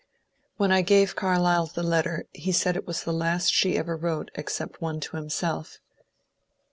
[0.57, 4.31] When I gave Carlyle the letter he said it ¥ras the last she ever wrote
[4.33, 5.77] except one to himself.